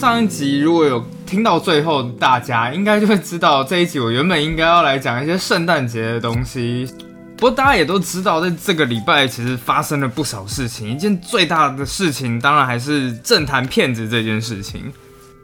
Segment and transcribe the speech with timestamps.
[0.00, 6.90] 上一集如果有听到最后，大家应该就会知道这一集我原本应该要来讲一些圣诞节的东西。
[7.36, 10.88] 不过大家也都知道，在这个礼拜其实发生了不少事情。
[10.88, 14.90] 一件最大的事情，当然还是政坛骗子这件事情。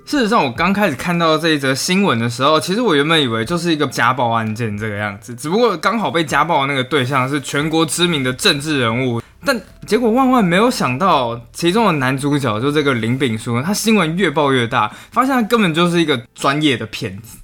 [0.07, 9.21] 事实上，我刚开始看到这一则新闻的时候，其实我原本以为就是一个家暴案件这个样子，只不过刚好被家暴的那个对象是全国知名的政治人物。
[9.47, 17.39] 但结果万万没有想到，其中的男主角就这个林炳书，他新闻越爆越大，发现他根本就是一个专业的骗子。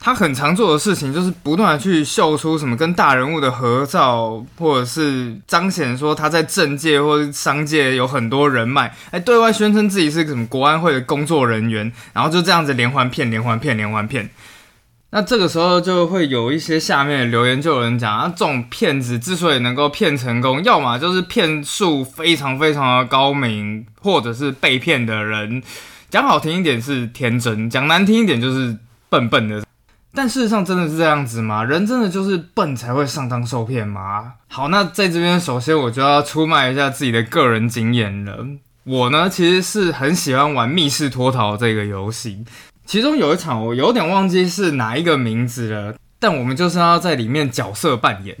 [0.00, 14.30] 他很常做的事情就是不断的去秀出什么跟大人物的合照，或者是彰显说他在政界或者商界有很多人脉，哎，对外宣称自己是什么国安会的工作人员，然后就这样子连环骗、连环骗、连环骗。
[15.10, 25.62] 那这个时候就会有一些下面留言，就有人讲啊，这种骗子之所以能够骗成功，要么就是骗术非常非常的高明，或者是被骗的人，
[26.10, 28.76] 讲好听一点是天真，讲难听一点就是
[29.08, 29.64] 笨笨的。
[30.12, 31.64] 但事实上真的是这样子吗？
[31.64, 34.34] 人真的就是笨才会上当受骗吗？
[34.48, 38.46] 好，那在这边首先我就要出卖一下自己的个人经验了。
[38.84, 42.44] 我呢其实是很喜欢玩密室脱逃这个游戏。
[42.88, 48.34] 其中有一场，我有点忘记是哪一个名字了，但我们就是要在里面角色扮演。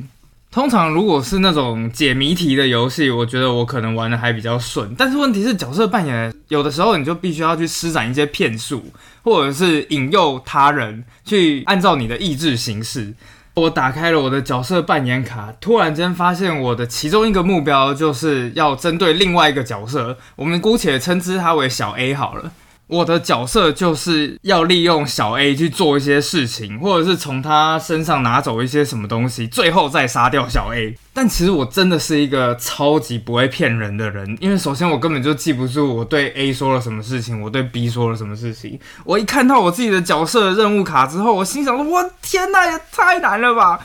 [0.50, 4.94] 通常如果是那种解谜题的游戏，我觉得我可能玩的还比较顺。
[4.96, 8.82] 但是问题是角色扮演，有的时候你就必须要去施展一些骗术，
[9.22, 13.12] 或者是引诱他人去按照你的意志行事。
[13.52, 22.50] 我打开了我的角色扮演卡，突然间发现我的其中一个目标就是要针对另外一个角色，我们姑且称之他为小 A 好了。
[22.88, 30.96] 我的角色就是要利用小 A 去做一些事情，或者是从他身上拿走一些什么东西，最后再杀掉小 A。
[31.12, 38.80] 但其实我真的是一个超级不会骗人的人，因为首先我根本就记不住我对 A 说了什么事情，我对 B 说了什么事情。
[39.04, 43.80] 我一看到我自己的角色任务卡之后，我心想说：我天哪，也太难了吧！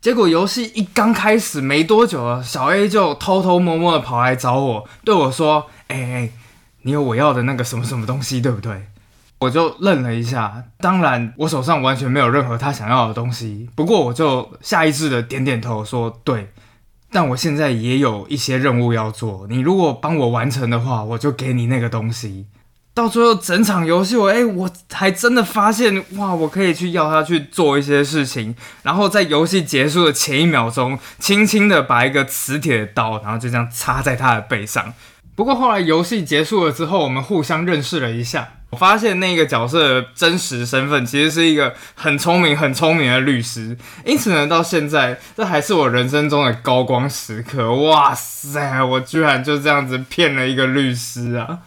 [0.00, 6.30] 结果游戏一刚开始没多久，小 A 就偷偷摸摸的跑来找我，对我说：哎哎。
[6.84, 8.86] 你有我要的那个什么什么东西，对不对？
[9.40, 10.64] 我就愣了一下。
[10.78, 13.68] 当然，我手上完全没有任何他想要的东西。
[13.74, 16.52] 不过，我就下意识的点点头，说：“对。”
[17.10, 19.46] 但我现在也有一些任务要做。
[19.48, 22.46] 你如果帮我完成的话，我就给你那个东西。
[22.92, 28.54] 到最后，整场游戏，我哎，我还真的发现，哇，我可以去要他去做一些事情。
[28.82, 34.94] 然后在游戏结束的前一秒钟，轻轻的把一个磁铁的刀，然后就这样插在他的背上。
[35.36, 38.48] 不过后来游戏结束了之后，我们互相认识了一下。
[38.70, 43.76] 我发现那个角色的真实身份其实是一个很聪明、很聪明的律师。
[44.04, 47.72] 因此呢，到现在这还是我人生中的高光时刻。
[47.72, 51.60] 哇塞，我居然就这样子骗了一个律师啊！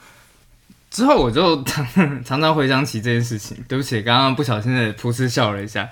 [0.91, 3.57] 之后我就常常回想起这件事情。
[3.69, 5.87] 对不起，刚刚不小心的噗嗤笑了一下。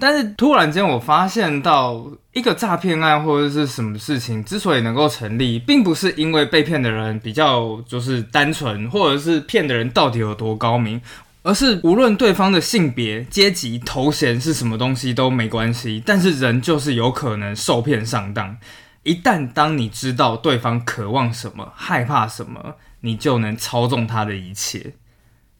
[0.00, 11.00] 但是突然间，我发现到一个诈骗案或者是什么事情之所以能够成立，并不是因为被骗的人比较就是单纯，或者是骗的人到底有多高明，
[11.42, 18.56] 而是无论对方的性别、阶级、头衔是什么东西都没关系，但是人就是有可能受骗上当。
[19.02, 24.92] 一旦当你知道对方渴望什么、害怕什么，你就能操纵他的一切。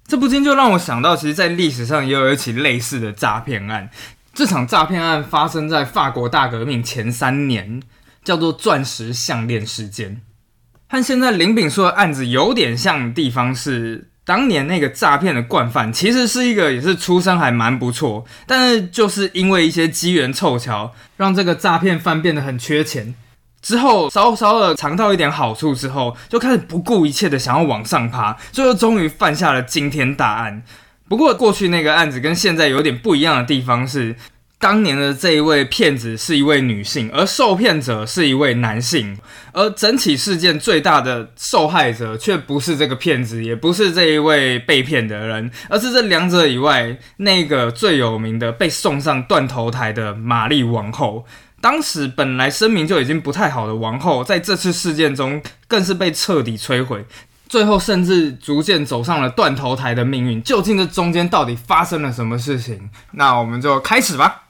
[0.06, 3.90] 这不禁就让我想到，其实，在历史上也有一起类似的诈骗案。
[4.38, 7.82] 这场诈骗案发生在法国大革命前三年，
[8.22, 10.20] 叫做“钻石项链事件”。
[10.88, 23.16] 和现在林炳书的案子有点像的地方是，当年那个诈骗的惯犯其实是一个也是出身还蛮不错，但是就是因为一些机缘凑巧，让这个诈骗犯变得很缺钱。
[23.60, 30.62] 之后稍稍的尝到一点好处之后，就开始不顾一切的想要往上爬，最后终于犯下了惊天大案。
[31.08, 34.14] 不过，过去那个案子跟现在有点不一样的地方是，
[34.58, 39.16] 当年的这一位骗子是一位女性，而受骗者是一位男性，
[39.52, 51.24] 而整起事件最大的受害者却不是这个骗子，也不是这一位被骗的人，而是这两者以外那个最有名的被送上断头台的玛丽王后。
[51.60, 57.04] 当时本来声名就已经不太好的王后，在这次事件中更是被彻底摧毁。
[57.48, 60.42] 最后，甚至逐渐走上了断头台的命运。
[60.42, 62.90] 究竟这中间到底发生了什么事情？
[63.12, 64.42] 那我们就开始吧。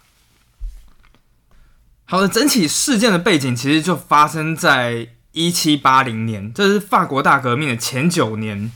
[2.05, 8.73] 好的，整起事件的背景其实就发生在一七八零年，这是法国大革命的前九年。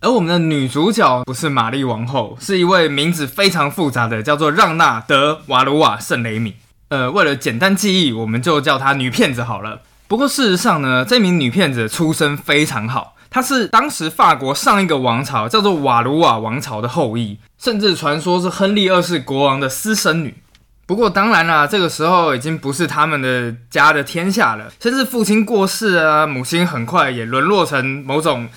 [0.00, 6.56] 而我们的女主角不是玛丽王后，是一位名字非常复杂的，叫做让娜德瓦鲁瓦圣雷米。
[6.90, 9.80] 呃，为了简单记忆，我们就叫她女骗子好了。
[10.06, 13.13] 不过事实上呢，这名女骗子出身非常好。
[13.34, 20.36] 她是当时法国上一个王朝叫做瓦卢瓦王朝的后裔，甚至传说是亨利二世国王的私生女。
[20.86, 28.48] 不过当然啦，这个时候已经不是他们的家的天下了，甚至父亲过世啊，母亲很快也沦落成某种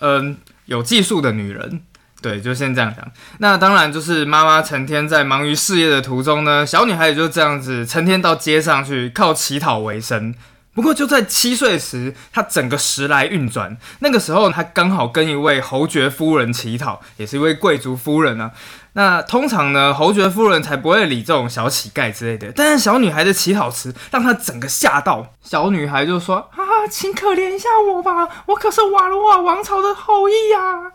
[0.00, 0.36] 嗯
[0.66, 1.80] 有技术的女人。
[2.20, 3.10] 对，就先这样讲。
[3.38, 10.34] 那当然就是妈妈成天在忙于事业的途中呢，小女孩也就这样子成天到街上去靠乞讨为生。
[10.76, 13.76] 不过就在七岁时，她整个时来运转。
[14.00, 18.52] 那个时候，她刚好跟一位侯爵夫人乞讨，也是一位贵族夫人啊。
[18.92, 22.52] 那通常呢，侯爵夫人才不会理这种小乞丐之类的。
[22.54, 25.32] 但是小女孩的乞讨词让她整个吓到。
[25.42, 30.92] 小女孩就说：“啊，请可怜一下我吧，我可是瓦罗瓦王朝的后裔呀。”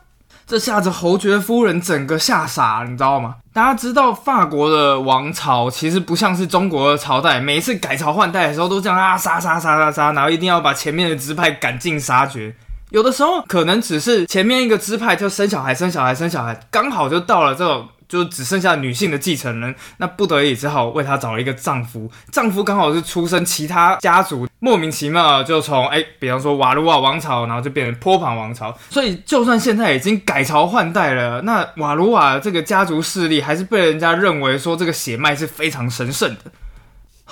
[0.51, 3.35] 这下子侯爵夫人整个吓傻，你知道吗？
[3.53, 12.53] 大家知道法国的王朝其实不像是中国的朝代，每一次改朝换代的时候都这样啊杀杀杀杀杀，然后一定要把前面的支派赶尽杀绝。
[12.89, 17.87] 有的时候可能只是前面一个支派就生小孩生小孩生小孩，刚好就到了这种。
[18.11, 22.11] 就只剩下女性的继承人，那不得已只好为她找了一个丈夫。
[22.29, 28.77] 丈夫刚好是出身其他家族，莫名其妙就从哎，比方说瓦卢瓦王朝，然后就变成波旁王朝。
[28.89, 36.51] 所以就算现在已经改朝换代了，那瓦卢瓦这个家族势力还是被人家认为说这个血脉是非常神圣的。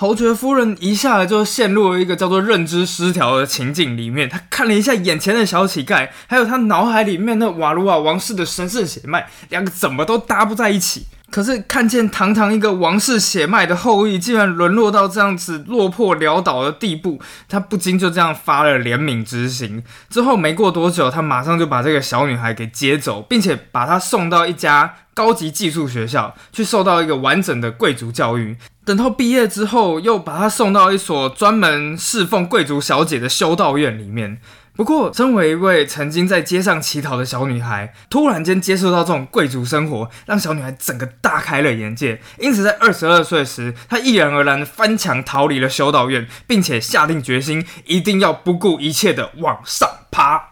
[0.00, 4.26] 侯爵夫人一下子就陷入了一个叫做认知失调的情境里面。
[4.26, 11.04] 她看了一下眼前的小乞丐，还有她脑海里面那瓦卢瓦王室的神圣血脉，两个怎么都搭不在一起。
[11.30, 19.82] 可是看见堂堂一个王室血脉的后裔，竟然沦落到这样子落魄潦倒的地步，他不禁就这样发了怜悯之心。
[20.08, 28.56] 之后没过多久，他马上就把这个小女孩给接走，并且把她送到一家高级寄宿学校，去受到一个完整的贵族教育。
[28.84, 34.40] 等到毕业之后，又把她送到一所专门侍奉贵族小姐的修道院里面。
[34.76, 42.22] 不过，身为一位曾经在街上乞讨的小女孩，突然间接触到这种贵族生活，让小女孩整个大开了眼界。
[42.38, 50.50] 因此，在二十二岁时，她毅然而然翻墙逃离了修道院，并且下定决心，一定要不顾一切的往上爬。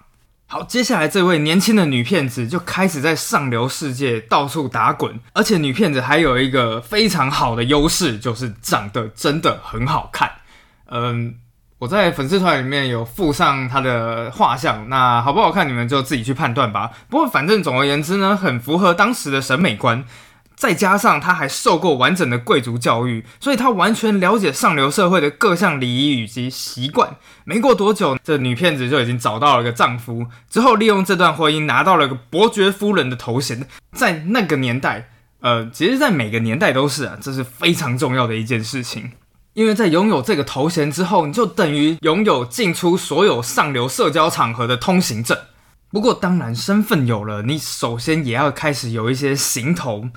[0.51, 10.31] 好，接下来这位年轻的女骗子就开始在上流世界到处打滚，而且女骗子还有一个非常好的优势，就是长得真的很好看。
[10.91, 11.35] 嗯，
[11.79, 16.91] 我在粉丝团里面有附上她的画像，那好不好看你们就自己去判断吧。
[17.09, 20.05] 不过反正总而言之呢，很符合当时的审美观。
[20.57, 27.15] 再加上他还受过完整的贵族教育，所以他完全了解上流社会的各项礼仪以及习惯。
[27.45, 33.69] 没过多久，这女骗子就已经找到了个丈夫，之后利用这段婚姻拿到了个伯爵夫人的头衔。
[33.93, 35.11] 在那个年代，
[35.43, 39.13] 呃，其实，在每个年代都是啊，这是非常重要的一件事情，
[39.59, 45.37] 因为在拥有这个头衔之后，你就等于拥有进出所有上流社交场合的通行证。
[45.91, 50.11] 不过，当然，身份有了，你首先也要开始有一些行头。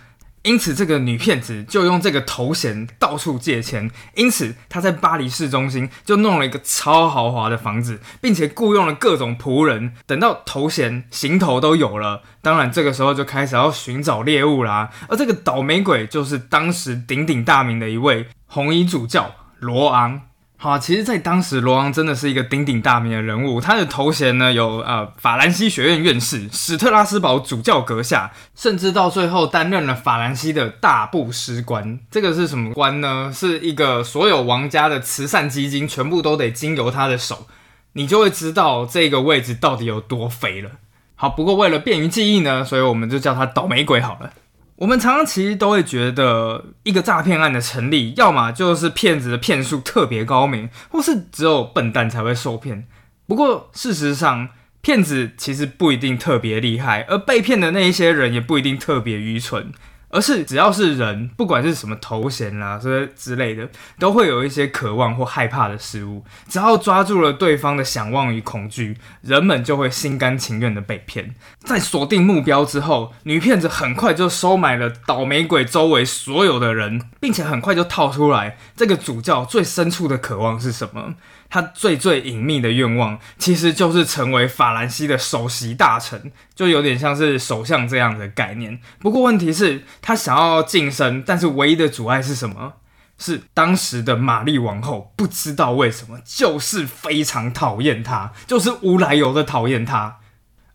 [0.43, 3.89] 因此，这个女骗子就用这个头衔到处借钱。
[4.13, 9.93] 因此，她在巴黎市中心就弄了一个超豪华的房子，并且雇佣了各种仆人。
[10.05, 14.91] 等到头衔、行头都有了，当然这个时候就开始要寻找猎物啦。
[15.09, 20.23] 而这个倒霉鬼就是当时鼎鼎大名的一位红衣主教罗昂。
[20.57, 23.61] 好，其实，在当时，罗昂真的是一个鼎鼎大名的人物。
[23.61, 31.97] 他的头衔呢，有呃法兰西学院院士、史特拉斯堡主教阁下，甚至到最后担任了法兰西的大布施官。
[32.11, 33.31] 这个是什么官呢？
[33.33, 37.47] 是一个所有王家的慈善基金全部都得经由他的手，
[37.93, 40.71] 你就会知道这个位置到底有多肥了。
[41.15, 44.31] 好，不过为了便于记忆呢，所以我们就叫他倒霉鬼好了。
[44.81, 52.87] 我们常常其实都会觉得，一个诈骗案的成立，要么就是骗子的骗术特别高明，或是只有笨蛋才会受骗。
[53.27, 54.49] 不过事实上，
[54.81, 59.71] 骗子其实不一定特别厉害，而被骗的那一些人也不一定特别愚蠢。
[60.11, 66.23] 而是只要是人，不管是什么头衔啦，这些之类的，都会有一些渴望或害怕的事物。
[66.47, 71.33] 只要抓住了对方的想望与恐惧，人们就会心甘情愿的被骗。
[71.59, 81.15] 在锁定目标之后，女骗子很快就收买了倒霉鬼周围所有的人，并且很快就套出来这个主教最深处的渴望是什么。
[81.51, 88.79] 他最最隐秘的愿望，其实就是成为法兰西的首席大臣，就有点像是首相这样的概念。
[88.99, 92.75] 不过问题是，他想要晋升，但是唯一的阻碍是什么？
[93.17, 100.19] 是当时的玛丽王后，不知道为什么，就是非常讨厌他，就是无来由的讨厌他。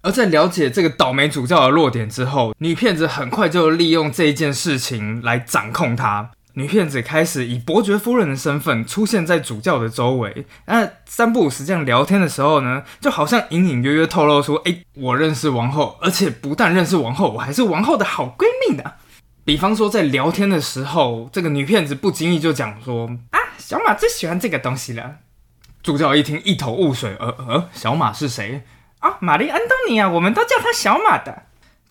[0.03, 6.31] 而在了解这个倒霉主教的弱点之后，女骗子很快就利用这一件事情来掌控他。
[6.59, 10.47] 女骗子开始以伯爵夫人的身份出现在主教的周围。
[10.65, 18.95] 那三不五时这样聊天的时候呢，就好像隐隐约约透露出：哎，我认识王后，而且不但认识王后，我还是王后的好闺蜜呢。
[19.45, 25.17] 比方说，在聊天的时候，这个女骗子不经意就讲说：啊，小马最喜欢这个东西了。
[25.83, 28.65] 主教一听一头雾水，呃呃，小马是谁？
[29.01, 31.43] 啊，玛丽安东尼啊，我们都叫她小马的。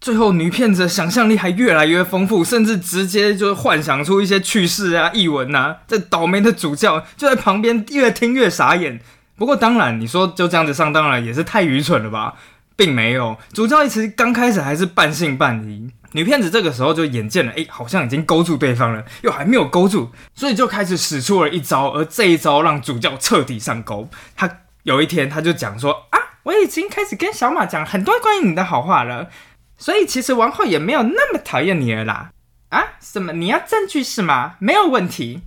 [0.01, 5.77] 最后，女骗子的想象力还越来越丰富，甚至直接就幻想出一些趣事啊、译文呐。
[5.87, 8.99] 这倒霉的主教就在旁边越听越傻眼。
[9.35, 12.35] 不过，当然，你说就这样子上当了，也是太愚蠢了吧？
[12.75, 15.89] 并没有，主教一直刚开始还是半信半疑。
[16.11, 21.89] 女骗子这个时候就眼见了，哎，好像已经勾住对方了，又还没有勾住，所以就开始使出了一招。
[21.89, 24.07] 而这一招让主教彻底上钩。
[24.35, 29.29] 他有一天他就讲说：啊，我已经开始跟小马讲很多关于你的好话了。
[29.77, 32.31] 所以其实王后也没有那么讨厌你了啦，
[32.69, 32.83] 啊？
[33.01, 33.33] 什么？
[33.33, 34.55] 你要证据是吗？
[34.59, 35.41] 没有问题，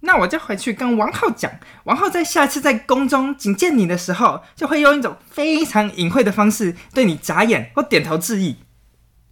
[0.00, 1.50] 那我就回去跟王后讲。
[1.84, 8.56] 王后在下次在宫中觐见你的时候，就会用一种非常隐晦的方式对你眨眼或点头致意。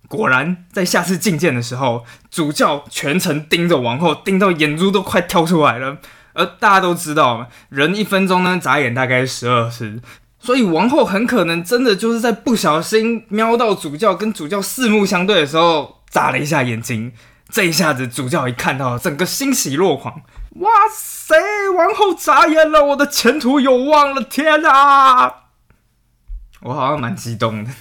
[0.08, 5.98] 果然，在下次觐见的时候，主教全程盯着王后，盯到眼珠都快跳出来了。
[6.34, 10.00] 而大家都知道，人一分钟呢眨眼大概十二次。
[10.46, 17.12] 所以王后很可能真的就是在不小心瞄到主教跟主教四目相对的时候眨了一下眼睛，
[17.50, 20.22] 这一下子主教一看到，整个欣喜若狂，
[20.60, 21.34] 哇塞，
[21.76, 25.46] 王后眨眼了，我的前途有望了，天啊！
[26.60, 27.72] 我好像蛮激动的。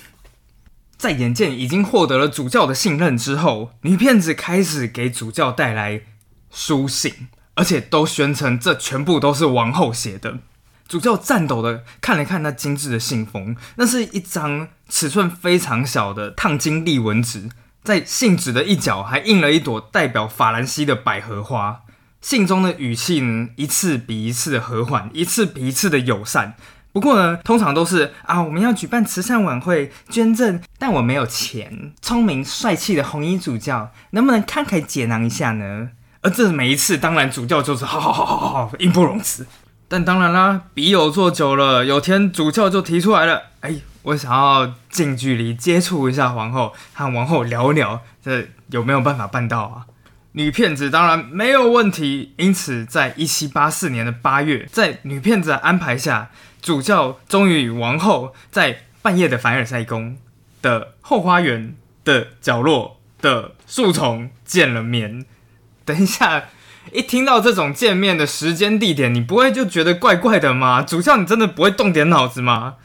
[0.97, 6.01] 在眼见已经获得了主教的信任之后，女骗子开始给主教带来
[6.49, 10.39] 书信，而且都宣称这全部都是王后写的。
[10.87, 17.49] 主教颤抖的看了看那精致的信封，那是一张尺寸非常小的烫金立纹纸，
[17.83, 21.81] 在信纸的一角还印了一朵代表法兰西的百合花。
[22.21, 26.55] 信中的语气呢，一次比一次的和缓，一次比一次的友善。
[26.91, 31.91] 不过呢，通常都是啊，我们要举办慈善晚会捐赠，但我没有钱。
[32.01, 35.89] 聪明帅气的红衣主教，能不能慷慨解囊一下呢？
[36.21, 39.45] 而这每一次，当然主教就是好好好好好，义不容辞。
[39.87, 49.85] 但当然啦，笔友做久了，有天主教就提出来了，哎，我想要近距离接触一下皇后，和皇后聊聊，这有没有办法办到啊？
[50.31, 60.17] 女骗子当然没有问题，因此在一七八四年的八月，在女骗子的安排下，主教终于与王后在半夜的凡尔赛宫
[60.63, 65.25] 的后花园的角落的树丛见了面。
[65.85, 66.45] 等一下。
[66.91, 70.81] 一听到这种见面的时间地点，你不会就觉得怪怪的吗？
[70.81, 72.75] 主教，你真的不会动点脑子吗？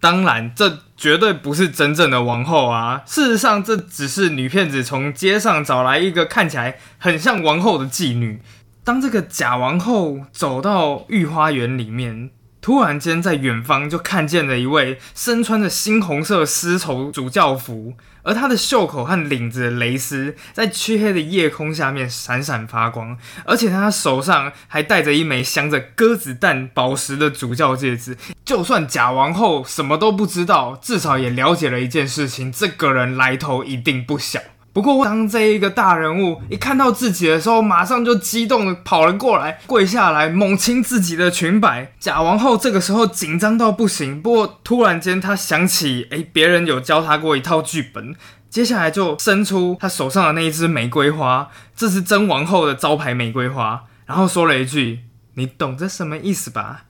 [0.00, 3.02] 当然，这绝对不是真正的王后啊！
[3.04, 8.40] 事实上，这只是女骗子从街上找来一个看起来很像王后的妓女。
[8.82, 12.30] 当这个假王后走到御花园里面。
[12.60, 28.16] 突然间，在远方就看见了一位身穿着猩红色丝绸主教服，而他的袖口和领子的蕾丝在漆黑的夜空下面闪闪发光，而且他手上还戴着一枚镶着鸽子蛋宝石的主教戒指。
[28.44, 34.38] 就算假王后什么都不知道，至少也了解了一件事情：这个人来头一定不小。
[34.72, 41.92] 不过，当这一个大人物一看到自己的时候，马上就激动的跑了过来，跪下来猛亲自己的裙摆。
[41.98, 48.14] 假王后这个时候紧张到不行，不过突然间她想起，哎，别人有教她过一套剧本，
[48.48, 55.00] 接下来就伸出她手上的那一支玫瑰花，这是真王后的招牌玫瑰花，然后说了一句
[55.34, 56.84] ：“你懂这什么意思吧？”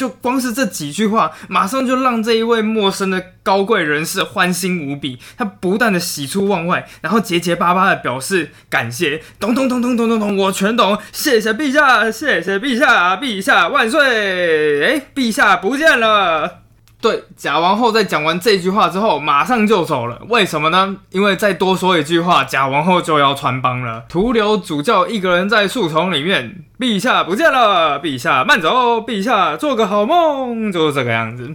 [0.00, 5.18] 就光是这几句话，马上就让这一位陌生的高贵人士欢欣无比。
[5.36, 9.20] 他不断的喜出望外，然后结结巴巴的表示感谢。
[9.38, 10.96] 咚咚咚咚咚咚咚，我全懂。
[11.12, 14.82] 谢谢陛下，谢谢陛下，陛下万岁！
[14.82, 16.69] 哎，陛下不见了。
[17.00, 20.20] 对，假王后在讲完这句话之后，马上就走了。
[20.28, 20.96] 为什么呢？
[21.10, 26.64] 因为再多说一句话，假王后就要穿帮了，徒留主教一个人在树丛里面。
[26.78, 31.54] 陛下不见了，陛下慢走，陛下做个好梦，就是这个样子。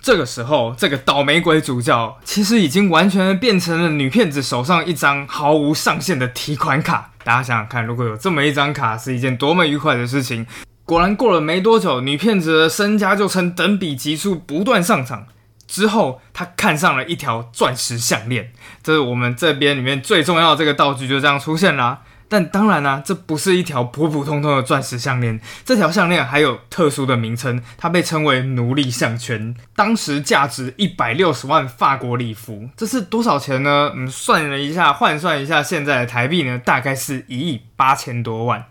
[0.00, 7.10] 这个时候，这个倒霉鬼主教其实已经完全变成了女骗子手上一张毫无上限的提款卡。
[7.24, 10.44] 大家想想看，如果有这么一张卡，是一件多么愉快的事情。
[10.92, 15.26] 果然过了没多久，女骗子的身家就呈等比级数不断上涨。
[15.66, 22.00] 之后，她看上了一条钻石项链，这是我们这边里面最重要的这个道具，就这样出现了。
[22.28, 33.90] 但当然啦，这不是一条普普通通的钻石项链，这条项链还有特殊的名称，它被称为奴隶项圈，当时价值一百六十万法国里弗，这是多少钱呢？
[33.96, 38.66] 嗯，算了一下，换算一下现在的台币呢，大概是一亿八千多万，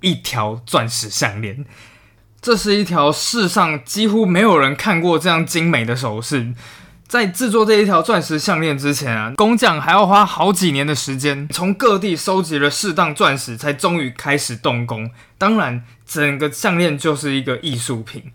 [0.00, 1.64] 一条钻石项链，
[2.40, 6.54] 这是一条世上几乎没有人看过这样精美的首饰。
[7.06, 15.10] 在制作这一条钻石项链之前啊，工匠还要花好几年的时间，从各地收集了适当钻石，才终于开始动工。
[15.36, 18.30] 当然，整个项链就是一个艺术品。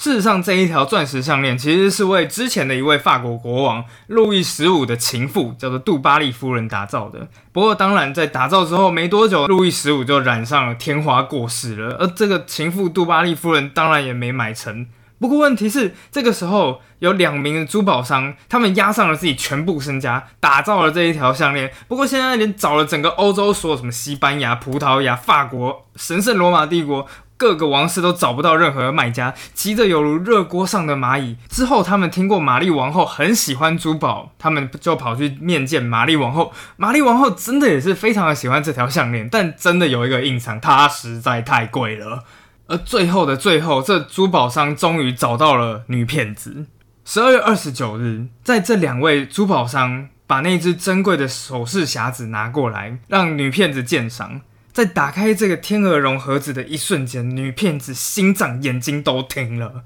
[0.00, 7.28] 事实上，这一条钻石项链其实是为之前的一位法国国王路易十五的情妇，叫做杜巴利夫人打造的。
[7.52, 14.86] 不过，当然在打造之后没多久，路易十五就染上了天花过世了，而这个情妇杜巴利夫人当然也没买成。
[15.18, 21.70] 不过问题是，这个时候有两名的珠宝商，他们押上了自己全部身家，打造了这一条项链。
[21.88, 27.06] 不过现在连找了整个欧洲所有什么西班牙、葡萄牙、法国、神圣罗马帝国
[27.40, 31.38] 各个王室都找不到任何卖家，急得犹如热锅上的蚂蚁。
[31.48, 36.52] 之后他们听过玛丽王后很喜欢珠宝，他们就跑去面见玛丽王后。
[36.76, 42.24] 玛丽王后真的也是非常的喜欢这条项链，但真的有一个印象，它实在太贵了。
[42.66, 46.66] 而最后的最后，这珠宝商终于找到了女骗子。
[47.06, 54.42] 十二月二十九日，在这两位珠宝商把那只珍贵的首饰匣子拿过来，让女骗子鉴赏。
[54.72, 59.82] 在打开这个天鹅绒盒子的一瞬间，女骗子心脏、眼睛都停了。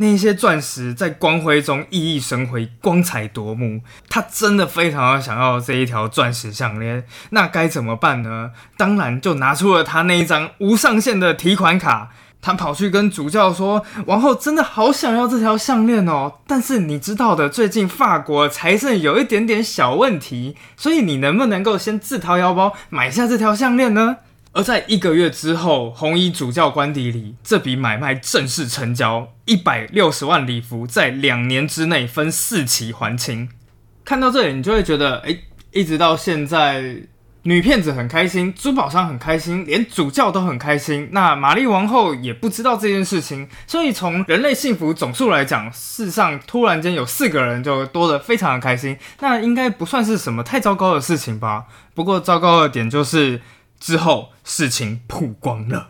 [0.00, 3.80] 那些钻石在光辉中熠熠生辉，光彩夺目。
[4.08, 8.52] 她真的非常想要这一条钻石项链，那该怎么办呢？
[8.76, 12.10] 当然，就拿出了她那一张无上限的提款卡。
[12.40, 24.18] 她跑去跟主教说：“王后真的好想要这条项链哦，但是你知道的，最近法国财政有一点点小问题，所以你能不能够先自掏腰包买下这条项链呢？”
[24.58, 33.48] 而在一个月之后，红衣主教官邸里，这笔买卖正式成交，一百六十万礼服在两年之内分四期还清。
[34.04, 35.38] 看到这里，你就会觉得，哎，
[35.70, 36.96] 一直到现在。
[37.44, 41.08] 女骗子很开心，珠宝商很开心，连主教都很开心。
[41.12, 51.64] 那玛丽王后也不知道这件事情，所以从人类幸福总数来讲，世上突然间有四个人就多得非常的开心，那应该不算是什么太糟糕的事情吧？
[51.94, 53.40] 不过糟糕的点就是
[53.78, 55.88] 之后事情曝光了。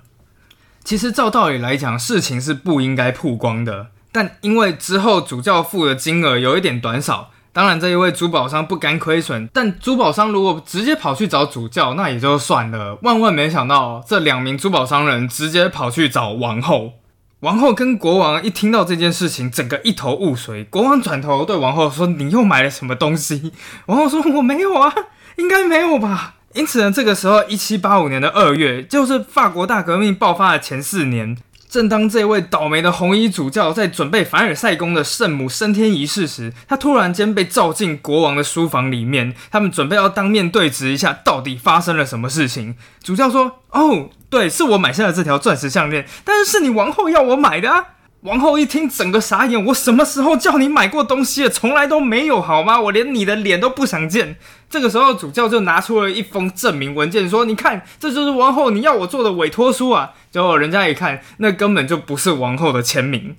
[0.84, 7.30] 其实照道理来讲，事情是不应该曝光的，但因为之后主教付的金额有一点短少。
[7.50, 12.98] 当然，这一位珠宝商不甘亏损，但珠宝商如果直接跑去找主教，那也就算了。
[13.02, 16.92] 万万没想到，这两名珠宝商人直接跑去找王后。
[17.40, 20.62] 王后跟国王一听到这件事情，整个一头雾水。
[20.64, 23.52] 国王转头对王后说：“你又买了什么东西？”
[23.86, 24.94] 王后说：“我没有啊，
[25.36, 31.36] 应该没有吧。”因此呢，这个时候，一七八五年的二月，就是法国大革命爆发的前四年。
[31.68, 39.34] 正当这位倒霉的红衣主教在准备凡尔赛宫的圣母升天仪式时，他突然间被召进国王的书房里面。
[39.50, 42.74] 他们准备要当面对质一下，到底发生了什么事情。
[43.02, 47.84] 主教说：“哦，对，是我买下了这条钻石项链，但是是你王后要我买的啊。”
[48.22, 49.64] 王后一听，整个傻眼。
[49.66, 51.48] 我什么时候叫你买过东西？
[51.48, 52.80] 从来都没有，好吗？
[52.80, 54.36] 我连你的脸都不想见。
[54.68, 63.36] 这个时候，主教就拿出了一封证明文件，说：“你看，这就是王后你要我做的委托书啊。”结果人家一看，那根本就不是王后的签名。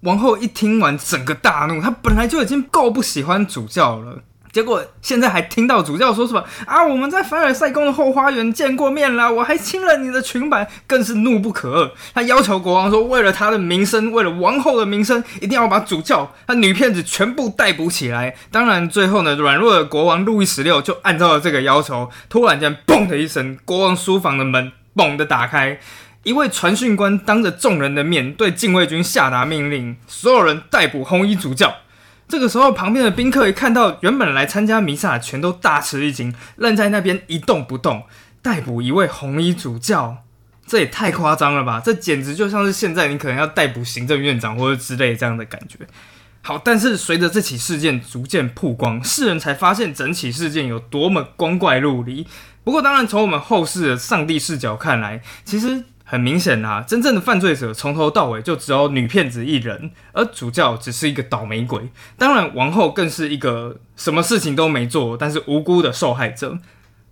[0.00, 1.82] 王后一听完，整个大怒。
[1.82, 4.22] 她本来就已经够不喜欢主教了。
[4.54, 6.84] 结果现在还听到主教说什么啊？
[6.84, 11.90] 我们在凡尔赛宫的后花园见过面了，我还亲了你的裙摆，更是怒不可遏。
[12.14, 18.36] 他要求国王说，为了他的名声，为了王后的名声，一定要把主教和女骗子全部逮捕起来。
[18.52, 22.08] 当然，最后呢，软弱的国王路易十六就按照了这个要求。
[22.28, 25.80] 突然间，嘣的一声，国王书房的门嘣的打开，
[26.22, 31.74] 一位传讯官当着众人的面对禁卫军下达命令，所有人逮捕红衣主教。
[32.26, 38.04] 这个时候，旁边的宾客一看到原本来参加弥撒，全都大吃一惊，愣在那边一动不动。
[38.42, 40.24] 逮捕一位红衣主教，
[40.66, 41.80] 这也太夸张了吧！
[41.84, 45.78] 这简直就像是现在你可能要逮捕行政院长或者之类这样的感觉。
[46.42, 52.26] 好，但是随着这起事件逐渐曝光，世人才发现整起事件有多么光怪陆离。
[52.64, 55.84] 不过，当然从我们后世的上帝视角看来，其实。
[56.14, 61.88] 很明显啊，真正的犯罪者从头到尾就只有女骗子一人，而主教只是一个倒霉鬼。
[62.16, 66.56] 当然，王后更是一个什么事情都没做，但是无辜的受害者。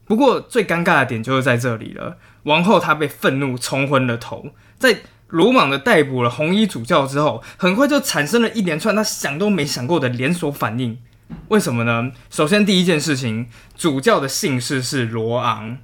[0.04, 2.16] 不过，最尴尬的点就是在这里了。
[2.44, 10.96] 王后她被愤怒冲昏了头，在鲁莽的逮捕了红衣主教之后，很快就产生了一连串她想都没想过的连锁反应。
[11.48, 12.12] 为什么呢？
[12.30, 15.78] 首先，第一件事情，主教的姓氏是罗昂。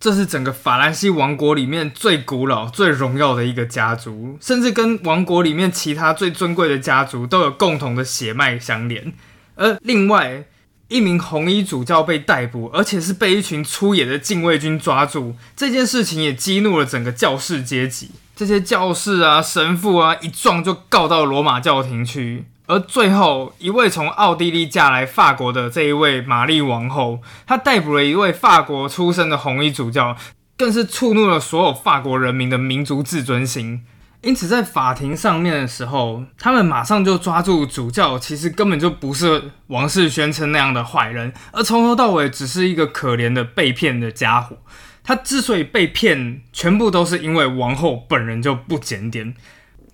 [0.00, 9.12] 这是整个法兰西王国里面最古老、最荣耀的一个家族，甚至跟王国里面其他最尊贵的家族都有共同的血脉相连。
[9.56, 10.44] 而另外
[10.86, 18.12] 一名红衣主教被逮捕，而且是被一群粗野的禁卫军抓住，这件事情也激怒了整个教士阶级。
[18.36, 22.44] 这些教士啊、神父啊，一撞就告到罗马教廷去。
[22.68, 30.14] 而最后一位从奥地利嫁来法国的这一位玛丽王后，她逮捕了一位法国出身的红衣主教，
[30.56, 33.82] 更是触怒了所有法国人民的民族自尊心。
[34.20, 44.58] 因此，在法庭上面的时候，他们马上就抓住主教，其实根本就不是王室宣称那样的坏人，而从头到尾只是一个可怜的被骗的家伙。
[45.02, 49.34] 他之所以被骗，全部都是因为王后本人就不检点。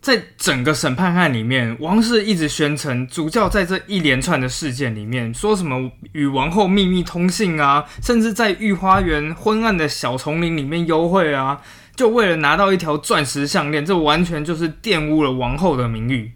[0.04, 11.62] 在整个审判案里面，王室一直宣称主教在这一连串的事件里面，说什么与王后秘密通信啊，甚至在御花园昏暗的小丛林里面幽会啊，
[11.96, 16.32] 就为了拿到一条钻石项链，这完全就是玷污了王后的名誉。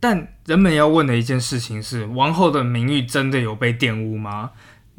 [0.00, 4.50] 但人们要问的一件事情是，王后的名誉真的有被玷污吗？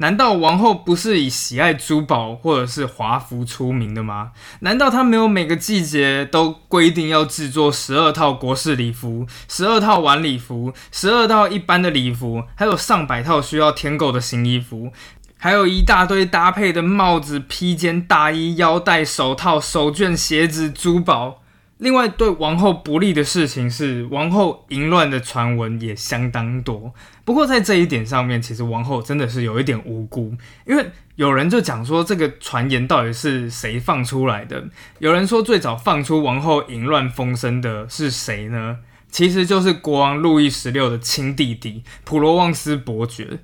[0.01, 4.31] 难道王后不是以喜爱珠宝或者是华服出名的吗？
[4.61, 14.93] 难道她没有每个季节都规定要制作十二套国事礼服、十二套晚礼服、十二套一般的礼服，还有上百套需要添购的新衣服，
[15.37, 21.38] 还有一大堆搭配的帽子、披肩、大衣、腰带、手套、手绢、鞋子、珠宝？
[21.79, 26.93] 另外，对王后不利的事情是，王后淫乱的传闻也相当多。
[27.23, 30.33] 不过，在这一点上面，其实王后真的是有一点无辜，
[30.65, 34.65] 因为有人就讲说，这个传言到底是谁放出来的？
[34.99, 38.79] 有人说，最早放出王后淫乱风声的是谁呢？
[39.09, 43.39] 其实就是国王路易十六的亲弟弟普罗旺斯伯爵。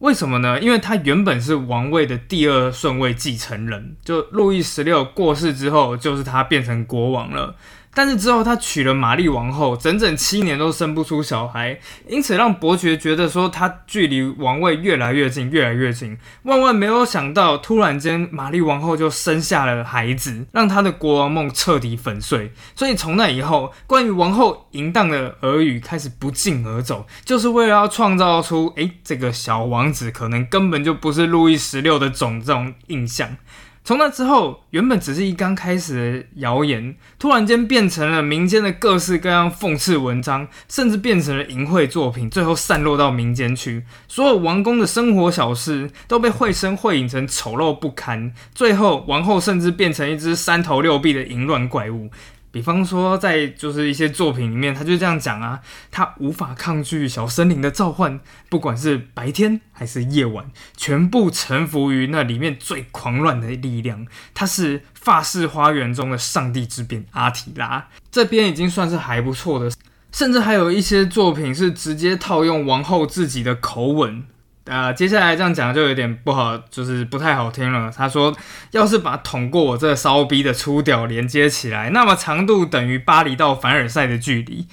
[0.00, 0.60] 为什么呢？
[0.60, 7.56] 因为他原本是王位的第二顺位继承人，就路易十六过世之后，就是他变成国王了。
[7.94, 11.78] 但是之后他娶了玛丽王后，整整七年都生不出小孩，
[12.08, 16.18] 因此让伯爵觉得说他距离王位越来越近，越来越近。
[16.42, 22.52] 万万没有想到，突然间玛丽王后就生下了孩子，让他的国王梦彻底粉碎。
[22.74, 33.36] 所以从那以后，关于王后淫荡的耳语开始不胫而走，就是为了要创造出诶这个小王子可能根本就不是路易十六的种这种印象。
[33.84, 43.84] 从那之后，原本只是一刚开始的谣言，突然间变成了民间的各式各样讽刺文章，甚至变成了淫秽作品，最后散落到民间去。
[44.08, 52.08] 所有王宫的生活小事都被绘声绘影成丑陋不堪，最后王后甚至变成一只三头六臂的淫乱怪物。
[52.54, 64.06] 比方说，在就是一些作品里面，他就这样讲啊，他无法抗拒小森林的召唤，不管是白天还是夜晚，全部臣服于那里面最狂乱的力量。
[64.34, 69.68] 他是法式花园中的上帝之鞭阿提拉，这边已经算是还不错的，
[70.12, 74.22] 甚至还有一些作品是直接套用王后自己的口吻。
[74.66, 77.92] 啊，接下来这样讲就有点不好，就是不太好听了。
[77.94, 78.34] 他说，
[78.70, 84.66] 要是把捅过我这骚逼的粗屌连接起来，那么长度等于巴黎到凡尔赛的距离，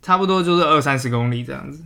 [0.00, 1.84] 差不多就是二三十公里这样子。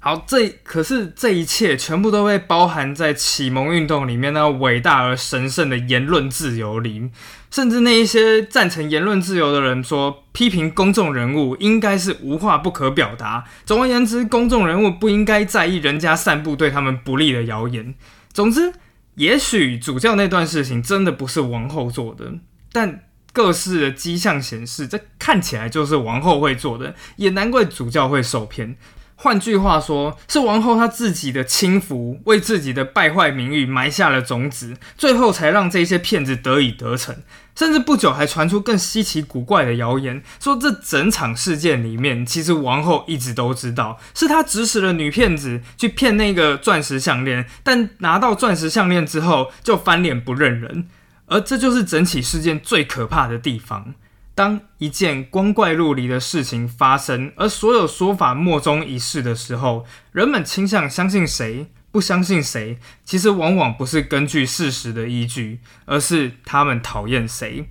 [0.00, 7.10] 好，这可是这一切全部都被包含在启蒙运动里面那伟大而神圣的言论自由里。
[7.50, 13.44] 甚至那一些赞成言论自由的人说，批评公众人物应该是无话不可表达。
[13.64, 17.94] 总而言之，公众人物不应该在意人家散布对他们不利的谣言。
[18.32, 18.72] 总之，
[19.16, 22.34] 也许主教那段事情真的不是王后做的，
[22.70, 28.76] 但各式的迹象显示，这看起来就是王后会做的，也难怪主教会受骗。
[29.20, 37.16] 换句话说，是王后她自己的轻浮，为自己的败坏名誉埋下了种子，最后才让这些骗子得以得逞。
[37.56, 50.86] 甚至不久还传出更稀奇古怪的谣言，说这整场事件里面，其实王后一直都知道，是她指使了女骗子去骗那个钻石项链，但拿到钻石项链之后就翻脸不认人。
[51.26, 53.94] 而这就是整起事件最可怕的地方。
[54.38, 67.68] 当一件光怪陆离的事情发生，而所有说法莫衷一是的时候，人们倾向相信谁，不相信谁，其实往往不是根据事实的依据，而是他们讨厌谁。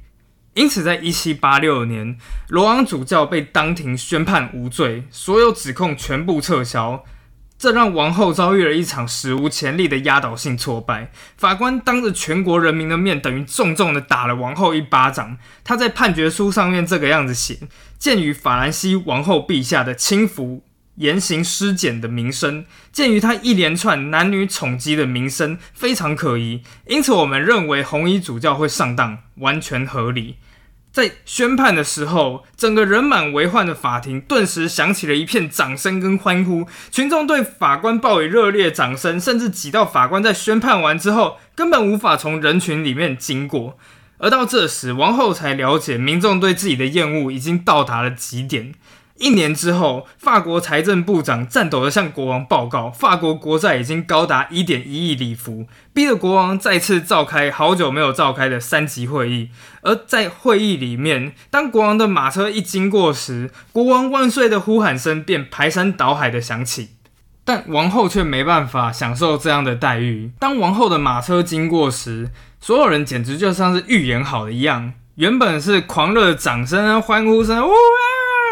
[0.55, 2.17] 因此，在一七八六年，
[2.49, 7.05] 罗昂主教被当庭宣判无罪，所有指控全部撤销。
[7.57, 11.11] 这让王后遭遇了一场史无前例的压倒性挫败。
[11.37, 15.37] 法官当着全国人民的面，等于重重的打了王后一巴掌。
[15.63, 17.57] 他在判决书上面这个样子写：
[17.97, 20.63] 鉴于法兰西王后陛下的轻浮
[20.95, 22.65] 言行失检的名声。
[22.91, 30.37] 鉴于他一连串男女宠姬的名声非常可疑，因此我们认为红衣主教会上当，完全合理。
[30.97, 43.77] 在宣判的时候，整个人满为患的法庭顿时响起了一片掌声跟欢呼，群众对法官报以热烈掌声，甚至挤到法官在宣判完之后根本无法从人群里面经过。
[44.17, 48.73] 而到这时，王后才了解民众对自己的厌恶已经到达了极点。
[49.19, 59.49] 一年之后，法国财政部长颤抖地向国王报告，法国国债已经高达一点一亿里弗，逼得国王再次召开好久没有召开的三级会议。
[59.81, 66.89] 而在会议里面，当国王的马车一经过时，国王万岁的呼喊声便排山倒海的响起。
[67.43, 70.31] 但王后却没办法享受这样的待遇。
[70.37, 77.73] 当王后的马车经过时，所有人简直就像是预言好的一样，原本是狂热的掌声、欢呼声，哇！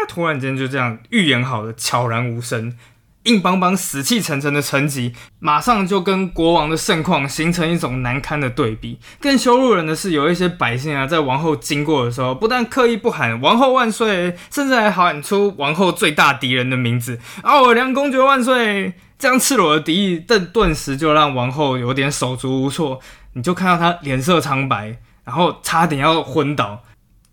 [0.08, 2.76] 突然间就这样预言好的悄然无声，
[3.24, 8.98] 硬邦邦、死气沉沉的成绩，马上就跟国王的盛况形成一种难堪的对比。
[9.20, 18.94] 更羞辱人的是，有一些百姓啊，在王后经过的时候，不但刻意不喊“王后万岁”，甚至还喊出王后最大敌人的名字“奥尔良公爵万岁”。
[19.18, 23.00] 这样赤裸的敌意，但顿时就让王后有点手足无措。
[23.32, 26.82] 你就看到她脸色苍白，然后差点要昏倒。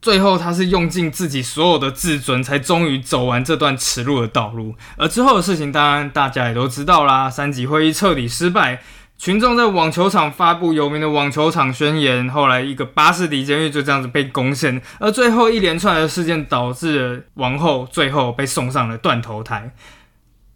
[0.03, 4.75] 最后，他是用尽自己所有的自尊，才终于走完这段耻辱的道路。
[4.97, 7.29] 而之后的事情，当然大家也都知道啦。
[7.29, 8.81] 三级会议彻底失败，
[9.17, 12.27] 群众在网球场发布有名的网球场宣言。
[12.27, 14.81] 后来，一个巴士底监狱就这样子被攻陷。
[14.99, 19.73] 而最后一连串的事件，导致王后最后被送上了断头台。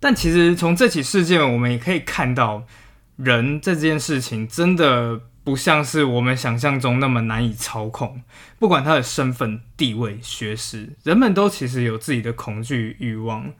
[0.02, 2.64] 但其实从这起事件，我们也可以看到，
[3.16, 5.22] 人这件事情真的。
[5.48, 8.22] 不像是我们想象中那么难以操控。
[8.60, 13.54] 不管他的身份、地位、学识，人们都其实有自己的恐惧欲望。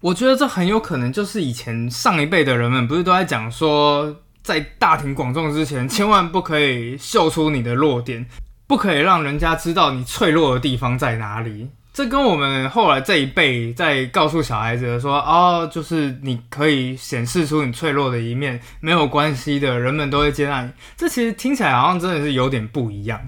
[0.00, 8.24] 我觉得这很有可能就是以前上一辈的人们不是都在讲说，在大庭广众之前，千万不可以秀出你的弱点，
[8.68, 11.70] 不可以让人家知道你脆弱的地方在哪里。
[11.94, 23.20] 这跟我们后来这一辈在告诉小孩子说：“哦，就是你可以显示出你脆弱的一面，没有关系的，人们都会接纳你。”这其实听起来好像真的是有点不一样。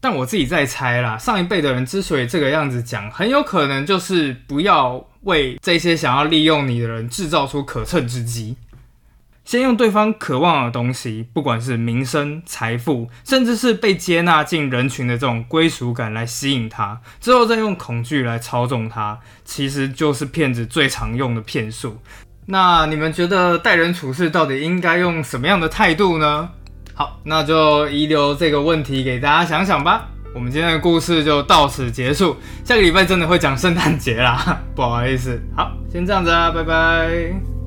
[0.00, 8.54] 但我自己在猜啦，上一辈的人之所以这个样子讲，很有可能就是不要为这些想要利用你的人制造出可乘之机。
[9.48, 21.96] 先用对方渴望的东西，不管是名声、财富，甚至是被接纳进人群的这种归属感来吸引他，之后再用恐惧来操纵他，其实就是骗子最常用的骗术。
[22.44, 26.50] 那你们觉得待人处事到底应该用什么样的态度呢？
[26.92, 30.08] 好，那就遗留这个问题给大家想想吧。
[30.34, 35.40] 我们今天的故事就到此结束，下个礼拜真的会讲圣诞节啦， 不好意思。
[35.56, 37.57] 好，先这样子啊，拜拜。